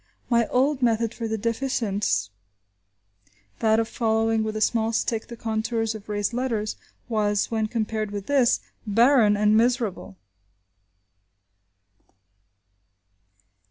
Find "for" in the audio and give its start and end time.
1.13-1.27